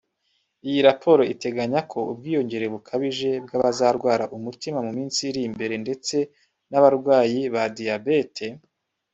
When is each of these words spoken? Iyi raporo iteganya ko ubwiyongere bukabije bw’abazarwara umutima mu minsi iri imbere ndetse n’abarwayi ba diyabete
Iyi 0.67 0.79
raporo 0.87 1.21
iteganya 1.33 1.79
ko 1.91 1.99
ubwiyongere 2.11 2.65
bukabije 2.73 3.29
bw’abazarwara 3.45 4.25
umutima 4.37 4.77
mu 4.85 4.91
minsi 4.97 5.19
iri 5.29 5.41
imbere 5.49 5.75
ndetse 5.83 6.15
n’abarwayi 6.69 7.39
ba 7.53 7.63
diyabete 7.77 8.45